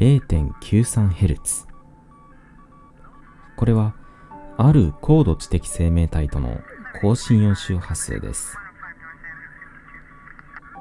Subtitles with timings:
[0.00, 1.66] 0.93Hz
[3.58, 3.94] これは
[4.56, 6.58] ある高度知的生命体との
[7.02, 8.56] 高信用周波数です。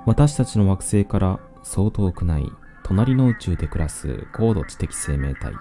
[0.05, 2.49] 私たちの惑星からそう遠くない
[2.84, 5.54] 隣の宇宙で暮らす高度知的生命体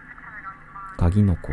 [0.97, 1.49] 鍵の子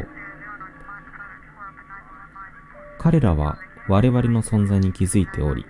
[3.00, 3.58] 彼らは
[3.90, 5.66] 我々の存在に気づいており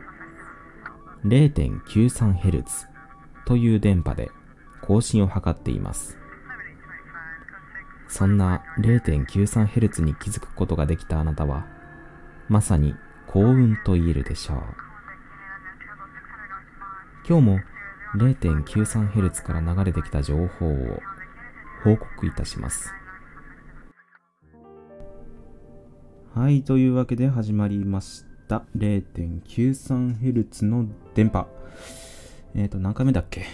[1.24, 2.88] 0.93Hz
[3.46, 4.32] という電波で
[4.82, 6.25] 更新を図っています。
[8.16, 11.68] そんな 0.93Hz に気づくことができたあなたは
[12.48, 12.96] まさに
[13.28, 14.58] 幸運と言えるでしょう
[17.28, 17.60] 今日も
[18.16, 21.02] 0.93Hz から流れてきた情報を
[21.84, 22.94] 報告いたします
[26.34, 28.64] はい、というわけで始まりました。
[28.78, 31.48] 0.93Hz の電波。
[32.54, 33.46] えっ、ー、と、何回目だっけ？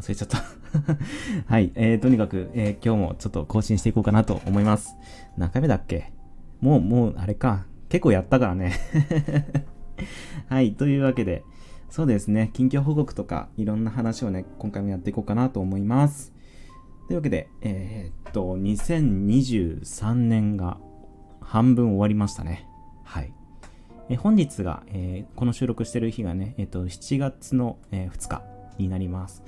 [0.00, 0.59] 忘れちゃった
[1.46, 4.96] はい、えー、とにかく、えー、今日もちょっと更新していこうかなと思います。
[5.36, 6.12] 何回目だっけ？
[6.60, 7.66] もう、もう、あれか。
[7.88, 8.72] 結構やったからね
[10.48, 11.42] はい、というわけで、
[11.88, 16.32] そうですね、近況報告とか、いろんな話をね、今回もやっていこうかなと思います。
[17.08, 20.78] というわけで、えー、っと、2023年が
[21.40, 22.68] 半分終わりましたね。
[23.02, 23.32] はい。
[24.08, 28.42] え本日が、えー、この収録してる日がね、えっ、と、7月の、え、2日
[28.78, 29.42] になります。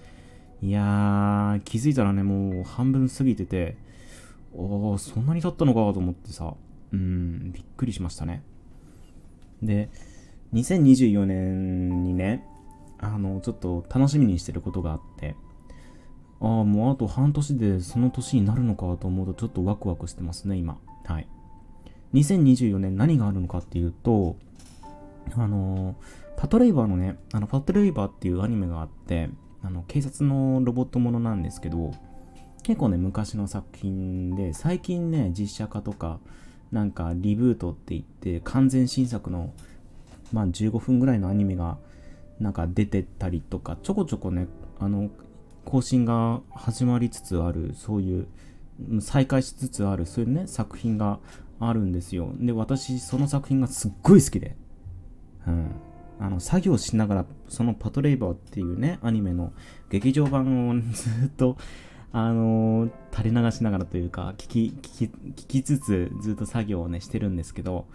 [0.62, 3.76] いやー、気づいたらね、もう半分過ぎてて、
[4.54, 6.54] おー、そんなに経ったのかと思ってさ、
[6.92, 8.44] うん、びっくりしましたね。
[9.60, 9.90] で、
[10.54, 12.46] 2024年にね、
[12.98, 15.34] あの、ちょっと楽しみにしてることがあって、
[16.40, 20.78] ああ、もうあと半年でその年になるのかと思うとちょっとワクワクしてますね、今。
[21.04, 21.26] はい。
[22.14, 24.36] 2024年何があるのかっていうと、
[25.34, 25.96] あの、
[26.36, 29.30] パトレイバーのね、あの、パトレイバーっていうアニメがあって、
[29.62, 31.92] あの、警察のロボットものなんですけど、
[32.62, 36.20] 結構ね、昔の作品で、最近ね、実写化とか、
[36.70, 39.52] なんかリブートって言って、完全新作の、
[40.32, 41.78] まあ15分ぐらいのアニメが、
[42.40, 44.48] なんか出てたりとか、ちょこちょこね、
[44.78, 45.10] あの、
[45.64, 48.26] 更新が始まりつつある、そういう、
[49.00, 51.20] 再開しつつある、そういうね、作品が
[51.60, 52.32] あるんですよ。
[52.38, 54.56] で、私、その作品がすっごい好きで、
[55.46, 55.70] うん。
[56.18, 59.52] あの、作業しながら、そのパトレイバーっていうね、アニメの
[59.90, 61.56] 劇場版をずっと、
[62.14, 65.10] あのー、垂れ流しながらというか、聞き、聞き、
[65.44, 67.86] 聞きつつ、ずっと作業をね、してるんですけど、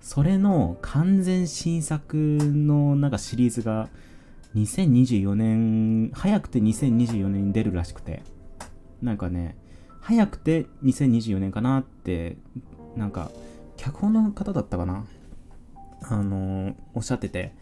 [0.00, 3.90] それの完全新作のなんかシリーズが
[4.54, 8.22] 2024年、早くて2024年に出るらしくて、
[9.02, 9.56] なんかね、
[10.00, 12.38] 早くて2024年かなって
[12.96, 13.30] なんか、
[13.76, 15.04] 脚本の方だったかな
[16.02, 17.52] あのー、おっしゃってて、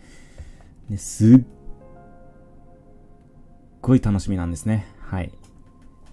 [0.88, 1.42] ね、すっ
[3.80, 4.86] ごい楽しみなんですね。
[5.00, 5.32] はい。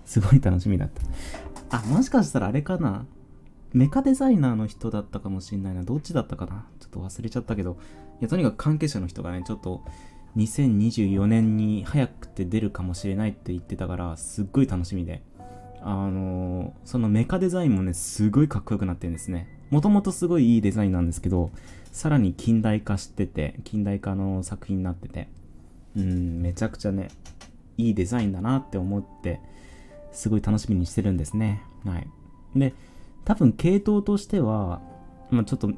[0.06, 0.90] すごい楽しみだっ
[1.70, 1.78] た。
[1.78, 3.06] あ、もしかしたらあれかな
[3.74, 5.84] メカデザイナーの人だったかもしんないな。
[5.84, 7.78] どっちだったかなちょっと忘れちゃったけど。
[8.22, 9.84] いや、とにかく関係者の人がね、ちょっと
[10.38, 15.24] 2024年に早くて出るかもしれないって言ってたから、すっごい楽しみで。
[15.88, 19.48] あの、そのメカデザインもね、すごいかっこよくなってるんですね。
[19.70, 21.52] もともとすごいいいデザインなんですけど、
[21.92, 25.30] さらに近代化してて、近代化の作品になってて、
[25.96, 27.10] うん、めちゃくちゃね、
[27.78, 29.40] いいデザインだなって思って、
[30.12, 31.62] すごい楽しみにしてるんですね。
[31.86, 32.08] はい。
[32.56, 32.74] で、
[33.24, 34.82] 多分系統としては、
[35.30, 35.70] まあ、ちょっと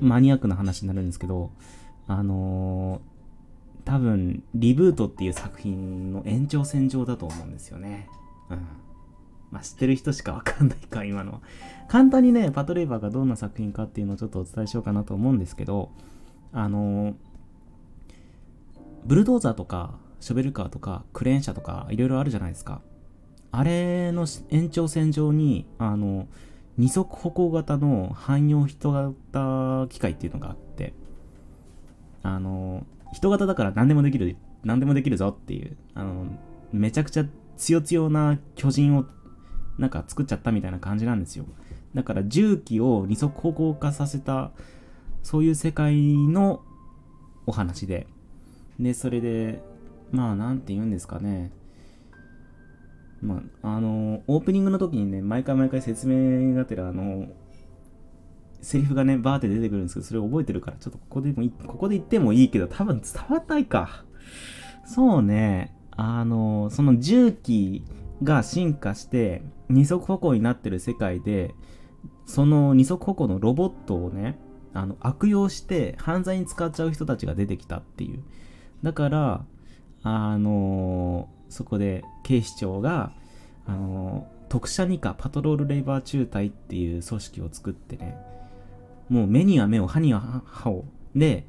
[0.00, 1.50] マニアックな話になるんですけど、
[2.06, 8.06] あのー、多分、リブートっていう作品の延長線上だと思うんですよね。
[8.50, 8.85] うん。
[9.50, 11.40] まあ、知ってる人しかわかんないか、今のは。
[11.88, 15.90] 簡単にね、パトレイバーがどんな作品かっていうのをちょっとお伝えしようかなと思うんですけど、
[16.52, 17.14] あの
[19.04, 22.80] ブルドーザーとか、ショベルカーとか、クレーン車とか、いろいろあるじゃないですか。
[23.52, 26.26] あれの延長線上に、あの、
[26.76, 30.92] 二足歩行型の汎用人型機械っていうのがあって、
[32.22, 36.26] あの、人型だから何でもできる、何でもできるぞっていう、あの、
[36.72, 37.24] めちゃくちゃ
[37.56, 39.06] 強強な巨人を
[39.78, 41.44] なんか作っちゃったみたいな感じなんですよ。
[41.94, 44.50] だから重機を二足歩行化させた、
[45.22, 45.96] そういう世界
[46.28, 46.62] の
[47.46, 48.06] お話で。
[48.78, 49.62] で、それで、
[50.12, 51.50] まあ、なんて言うんですかね。
[53.22, 57.28] まあ、あの、オープニングの時にね、毎回毎回説明がてら、あの、
[58.60, 64.04] セリフがね、バーって出てくるんですけど、それ覚えてるから、ちょっとここでも、ここで言ってもいいけど、多分伝わったいか。
[64.84, 67.84] そうね、あの、その重機
[68.22, 71.54] が進化して二足歩行になってる世界で
[72.26, 74.38] その二足歩行のロボットをね
[74.74, 78.22] あの悪用して犯罪に使っちゃう人たちが出てきたっていう
[78.82, 79.44] だから
[80.02, 83.12] あのそこで警視庁が、
[83.66, 88.16] あの、特殊二課パトロールレイバー中隊っていう組織を作ってね、
[89.08, 90.84] もう目には目を、歯には歯を。
[91.14, 91.46] で、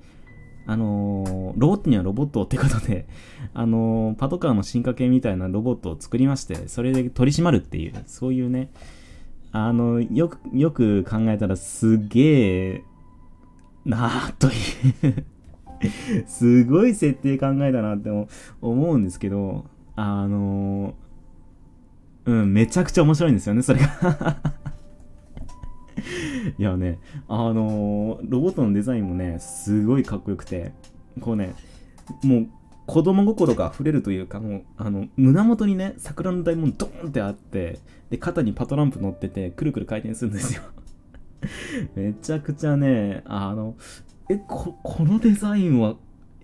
[0.68, 3.08] あの、ロボットにはロボットってことで、
[3.56, 8.70] あの、パトカーの進化系みたいなロボットを作りまして、それで取り締まるっていう、そういうね、
[9.54, 12.84] あの、よく、よく考えたらすげえ、
[13.86, 15.26] なぁ、という
[16.28, 18.10] すごい設定考えたなって
[18.62, 19.66] 思うんですけど、
[19.96, 20.96] あの、
[22.26, 24.42] うん、めちゃくちゃ面白いんですよね、それが。
[26.58, 30.72] いやね、あのー、ロボットのデザインもね、すごいかっこよくて、
[31.20, 31.56] こうね、
[32.24, 32.48] もう
[32.86, 37.80] 子供心が溢れるというか、もう、あの、胸元にね、桜の大門ドーンってあって、
[38.10, 40.64] で、肩にパトランプ乗ってて、くるくる回転するんですよ
[41.96, 43.76] めちゃくちゃね、あの、
[44.30, 45.96] え、こ、このデザインは、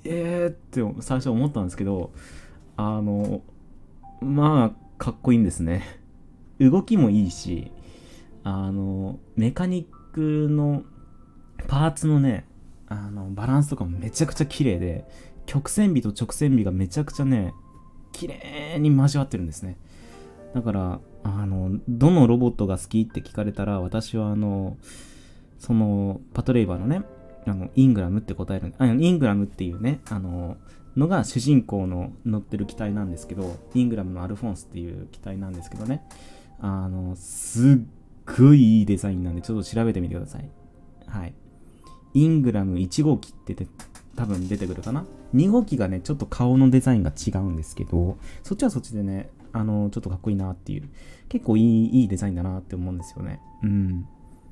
[0.04, 2.12] えーって最初思ったんですけど、
[2.76, 3.42] あの、
[4.22, 5.84] まあ、かっこいいんですね。
[6.60, 7.72] 動きもいいし、
[8.44, 10.84] あの、メカニックの
[11.68, 12.46] パーツのね、
[12.88, 15.06] あの、バランスとかもめちゃくちゃ綺麗で、
[15.46, 17.54] 曲線美と直線美がめちゃくちゃね、
[18.12, 19.78] 綺麗に交わってるんですね。
[20.54, 24.78] だから、あの、どのロボットが好きって聞かれたら、私はあの、
[25.58, 27.04] その、パトレイバーのね、
[27.48, 30.58] あの、イングラムって答える、あイングラムっていうね、あの、
[30.96, 36.04] のが主人公の乗ってる機体なんですけど、イングラムのアルフォンスっていう機体なんですけどね、
[36.60, 40.50] あの、すっごいいいデザインなんで、ちょっと調べてみてください。
[41.08, 41.34] はい。
[42.14, 43.68] イングラム1号機って
[44.16, 50.90] 多分出てくるかな ?2 号機がね、ちょっと顔のデザインが違うんですけど、そっちはそっちでね、あの、ちょっとかっこいいなっていう、
[51.30, 53.40] 結構いい、いいデザインだなって思うんですよね。
[53.64, 54.08] うん。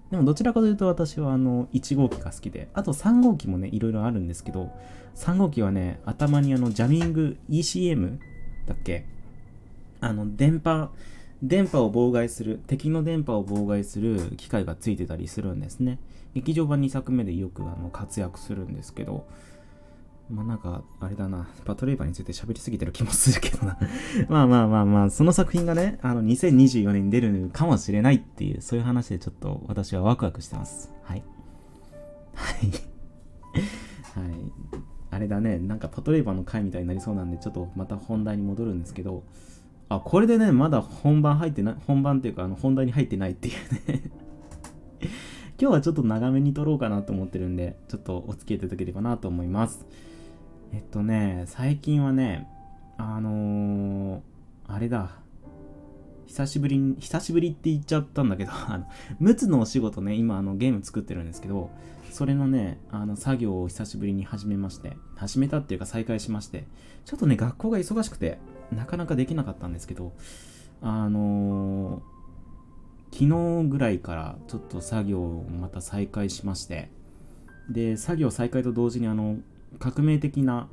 [0.10, 4.72] でもどちらかというと私はあの1号機が好きで、あと3号機もね、いろいろあるんですけど、
[5.16, 8.20] 3号機はね、頭にあのジャミング ECM
[8.68, 9.06] だっけ？
[10.02, 10.90] あの、電波、
[11.44, 16.00] 電波を妨害する、敵の電波を妨害する機械がついてたりするんですね。
[16.36, 19.26] 劇場版2作目でよくあの活躍するんですけど、
[20.30, 23.78] まあなんか、あれだな、パトレーバーについて喋りすぎてる気もするけどな
[24.30, 30.92] まあまあまあまあ、その作品がね、あの、2024年に出るかもしれないっていう、そういう話でちょっと私はワクワクしてます。
[31.04, 31.24] はい。
[32.36, 32.70] はい。
[34.16, 34.82] はい。
[35.10, 39.24] あれだね、なんかパトレーバーの回みたいになりそうなんで、ちょっとまた本題に戻るんですけど、
[39.96, 44.04] あ、これでね、まだ本番入ってない、本番っていうか、あの、本題に入ってないっていうね
[45.60, 49.86] 今日はちょっと長めに撮ろうかなと思ってるんで、ちょっとお付き合いいただければなと思います。
[50.72, 52.48] えっとね、最近はね、
[52.98, 54.22] あのー、
[54.68, 55.12] あれだ。
[56.26, 58.86] 久しぶりに、久しぶりって言っちゃったんだけど、 あの、
[59.20, 61.70] ムツのお仕事ね、今あのゲーム作ってるんですけど、
[62.10, 66.66] それのね、あの作業を久しぶりに始めまして、始めたっていうか再開しまして、
[67.04, 68.40] ちょっとね、学校が忙しくて、
[68.72, 70.14] なかなかできなかったんですけど、
[70.82, 72.02] あのー、
[73.12, 76.90] 昨日ぐらいからちょっと作業をまた再開しまして、
[77.70, 79.38] で、作業再開と同時にあの、
[79.80, 80.68] 革命的な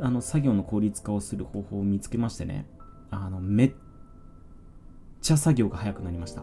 [0.00, 2.66] あの作業の効率化をする方法を見つけましてね、
[3.10, 3.72] あの、めっ
[5.20, 6.42] ちゃ作業が早くなりました。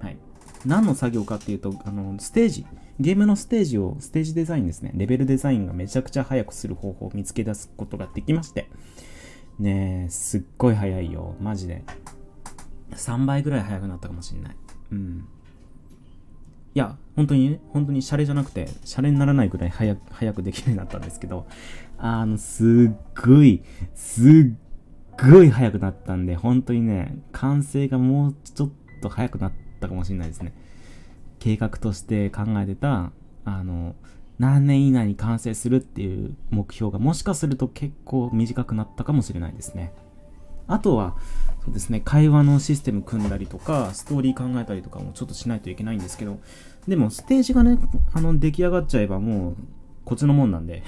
[0.00, 0.18] はい。
[0.66, 2.66] 何の作業かっていうと、あの、ステージ、
[3.00, 8.68] ゲームのステージを、ステージデザインですね、レベルデザインがめちゃくちゃ早くする方法を見つけ出すことができまして、
[9.58, 11.82] ねえ、すっごい早いよ、マジで。
[12.92, 14.56] 3倍ぐらい早くなったかもしんない。
[14.92, 15.28] うん。
[16.74, 21.46] いや、本当にね、本当にシャレじゃなくて、シャレにならないぐらい早く、早くできるようになったんですけど、
[21.98, 22.96] あの、すっ
[23.26, 23.62] ごい、
[23.94, 28.70] すっごい早くなったんで、本当にね、完成がもうちょっ
[29.02, 30.52] と早くなったかもしれないですね。
[31.40, 33.10] 計画として考えてた、
[33.44, 33.96] あの、
[34.38, 39.92] 何年以内に完成するっていう目標がもしかすると結構短くなったかもしれないですね。
[40.68, 41.16] あとは、
[41.64, 46.38] そうですね、会話のシステム組んだりとか、ストーリー考えたりとかもちょっとしないといけないんですけど、
[46.86, 47.78] でもステージがね、
[48.12, 49.56] あの、出来上がっちゃえばもう、
[50.04, 50.82] こっちのもんなんで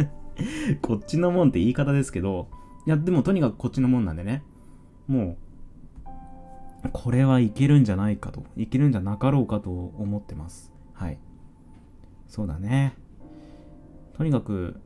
[0.82, 2.48] こっちのもんって言い方ですけど、
[2.86, 4.42] いや、でもとにかくこっちのもんなんでね、
[5.06, 5.36] も
[6.84, 10.72] う、これはいけるんじゃないかと、いけるんじゃなかろうかと思ってます。
[10.94, 11.18] はい。
[12.30, 12.94] そうだね。
[14.16, 14.80] とにかく、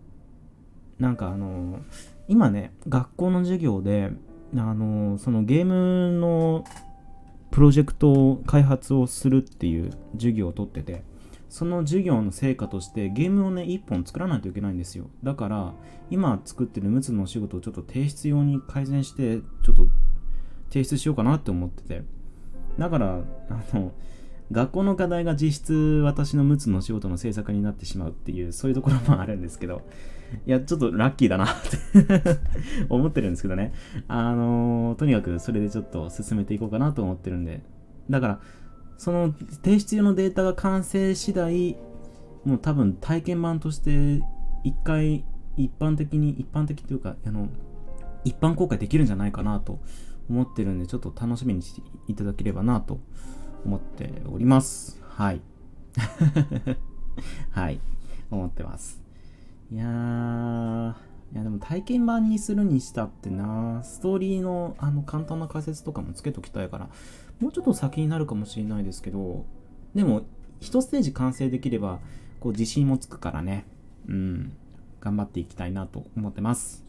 [0.98, 1.80] なんかあの、
[2.26, 4.10] 今ね、学校の授業で、
[4.56, 6.64] あの、そのゲームの
[7.50, 11.04] プロジェクトを開発をするっていう授業を取ってて、
[11.50, 15.10] その授業の成果としてゲームをね、1本作らないといけないんですよ。
[15.22, 15.74] だから、
[16.10, 19.86] 今作ってるムツのお仕事をちょっと提出用に改善して、ちょっと
[20.70, 22.02] 提出しようかなって思ってて。
[22.78, 23.20] だから、
[23.50, 23.92] あの、
[24.52, 25.74] 学校の課題が実質
[26.04, 29.82] 私の陸奥の仕事の制作になってしまうっていう、そういうところもあるんですけど、
[30.46, 32.40] いや、ちょっとラッキーだなって
[32.88, 33.72] 思ってるんですけどね。
[34.08, 37.62] あのー、とにかくそれでちょっと進めていこうかなと思ってるんで。
[38.10, 38.40] だから、
[38.98, 41.76] その提出用のデータが完成次第、
[42.44, 44.22] もう多分体験版として
[44.62, 45.24] 一回
[45.56, 47.48] 一般的に、一般的というか、あの、
[48.24, 49.80] 一般公開できるんじゃないかなと
[50.28, 53.00] 思ってるんで、ちょっと楽しみにしていただければなと
[53.64, 55.00] 思っております。
[55.02, 55.40] はい。
[57.50, 57.80] はい。
[58.30, 59.02] 思ってます。
[59.70, 60.92] いやー、
[61.32, 66.88] いやでも体験版にするにしたってな、ストーリーのあの簡単な解説とかもつけときたいから、
[67.40, 69.44] もうちょっと先になるかもしれないですけど、
[69.94, 70.22] でも、
[70.60, 72.00] 1ステージ完成できれば、
[72.40, 73.66] こう自信もつくからね、
[74.08, 74.52] うん、
[75.00, 76.84] 頑張っていきたいなと思ってます。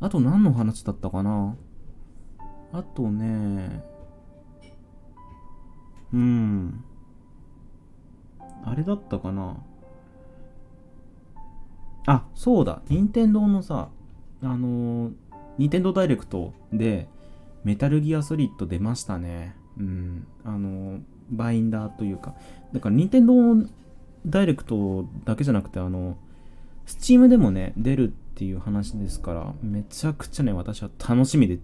[0.00, 1.56] あと何の話だったかな？
[2.72, 3.82] あとね、
[6.12, 6.84] うん。
[8.64, 9.56] あれだったかな
[12.06, 12.82] あ、そうだ。
[12.88, 13.88] 任天堂のさ、
[14.42, 15.12] あのー、
[15.58, 17.08] 任天堂ダイレクトで、
[17.62, 19.54] メタルギアソリッド出ましたね。
[19.78, 20.26] うん。
[20.44, 21.00] あのー、
[21.30, 22.34] バインダーというか。
[22.72, 23.34] だから、任天堂
[24.26, 26.16] ダイレクトだけじゃなくて、あの、
[26.86, 31.58] スチームでもね、出るっていう話ですから、めちゃくちゃね、私は楽しみで、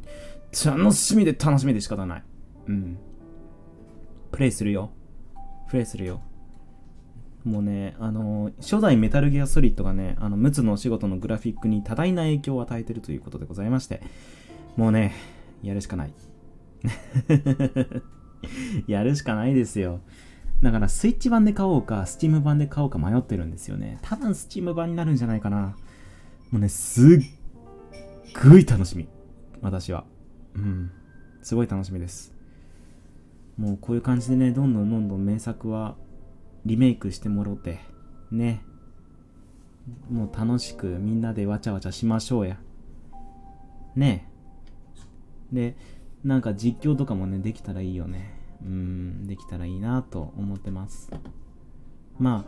[0.65, 2.23] 楽しみで楽しみで仕方ない。
[2.69, 2.99] うん。
[4.31, 4.91] プレイするよ。
[5.69, 6.21] プレイするよ。
[7.45, 14.03] もうね、あの、初代メタルギアソリッドがね、あの、ムツのお仕事のグラフィックに多大な影響を与えてるということでございまして、
[14.77, 15.15] もうね、
[15.63, 16.13] やるしかない。
[18.89, 20.01] やるしかないですよ。
[20.63, 23.99] だから、スイッチ版で買おうか、スチーム版で買おうか迷ってるんですよね。
[24.03, 25.77] 多分、スチーム版になるんじゃないかな。
[26.51, 27.21] もうね、すっ
[28.51, 29.07] ごい楽しみ。
[29.61, 30.05] 私は。
[30.55, 30.91] うん。
[31.43, 32.36] すごい楽しみです。
[33.57, 35.97] もうこういう感じでね、どんどんどんどん名作は
[36.65, 37.81] リメイクしてもろて、
[38.31, 38.63] ね。
[40.11, 42.59] もう楽しくみんなでわちゃわちゃしましょうや。
[43.95, 44.29] ね
[45.53, 45.77] で、
[46.25, 48.35] なんか実況とかもね、できたらいいよね。
[48.63, 51.11] うん、できたらいいなと思ってます。
[52.19, 52.45] ま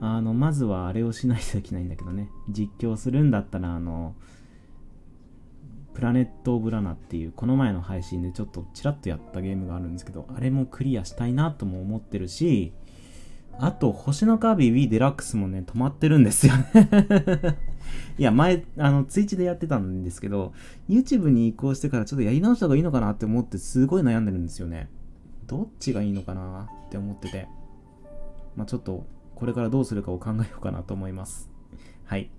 [0.00, 2.30] あ、あの、まずはあれをしないとできないんだけどね。
[2.48, 4.14] 実況するんだったら、あの、
[5.98, 12.72] プラネット・オブ・ラナっていう、この前の配信でちょっとちらっとやったゲームがあるんですけど、あれもクリアしたいなとも思ってるし、
[13.58, 16.68] あと、星のカービィ Wii デラックスもね、止まってるんですよね
[18.16, 20.52] いや、前、あの、ツイッチでやってたんですけど、
[20.88, 24.88] YouTube に移行してからちょっとやり直した方がいいのかなって思って、すごい悩んでるんですよね。
[25.48, 27.48] どっちがいいのかなって思ってて。
[28.54, 31.50] まあ、ちょっと、これからどうするかを考えようかなと思います。
[32.04, 32.30] はい。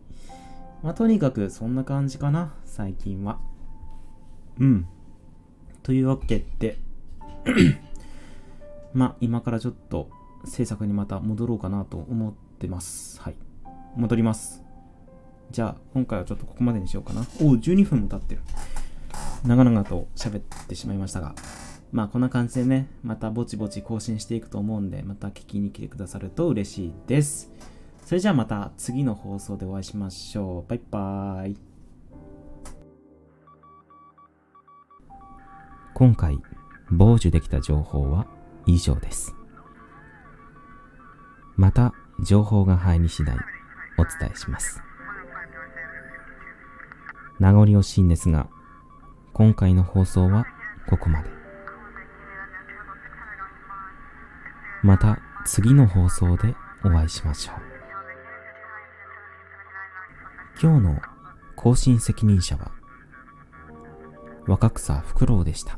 [0.81, 3.41] まあ、とにかく、そんな感じかな、最近は。
[4.57, 4.87] うん。
[5.83, 6.77] というわけで
[8.95, 10.09] まあ、今からちょっと、
[10.45, 13.19] 制作にまた戻ろうかなと思ってます。
[13.19, 13.35] はい。
[13.97, 14.63] 戻ります。
[15.51, 17.25] じゃあ、今回はちょっとここまでにしようかな。
[17.41, 18.41] おお、12分も経ってる。
[19.45, 21.35] 長々と喋ってしまいましたが、
[21.91, 27.51] まあこんな感じでね、またぼちぼち更新していくと思うんで、また聞きに来てくださると嬉しいです。
[28.05, 30.69] それじゃあまた次の放送でお会いしましょう。
[30.69, 31.68] バイバーイ。
[35.99, 36.39] 今回、
[36.89, 38.25] 傍受できた情報は
[38.65, 39.35] 以上です。
[41.57, 43.35] また情報が入り次第
[43.97, 44.81] お伝えします。
[47.37, 48.47] 名残惜しいんですが、
[49.33, 50.45] 今回の放送は
[50.87, 51.29] ここまで。
[54.81, 57.55] また次の放送でお会いしましょう。
[60.63, 61.01] 今日の
[61.57, 62.71] 更新責任者は
[64.47, 65.77] 若草フクロウでした。